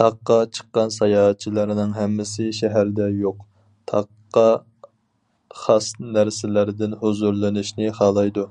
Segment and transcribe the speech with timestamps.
[0.00, 3.40] تاغقا چىققان ساياھەتچىلەرنىڭ ھەممىسى شەھەردە يوق،
[3.92, 4.46] تاغقا
[5.62, 8.46] خاس نەرسىلەردىن ھۇزۇرلىنىشنى خالايدۇ.